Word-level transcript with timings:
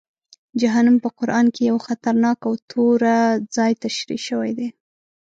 جهنم 0.59 0.97
په 1.03 1.09
قرآن 1.17 1.45
کې 1.55 1.61
یو 1.69 1.77
خطرناک 1.87 2.39
او 2.47 2.53
توره 2.69 3.17
ځای 3.55 3.71
تشریح 3.83 4.21
شوی 4.29 4.51
دی. 4.57 4.67